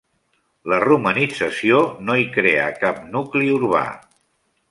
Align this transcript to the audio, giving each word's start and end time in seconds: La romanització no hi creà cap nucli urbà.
La 0.71 0.77
romanització 0.83 1.83
no 2.07 2.17
hi 2.21 2.25
creà 2.39 2.65
cap 2.85 3.05
nucli 3.17 3.53
urbà. 3.61 3.85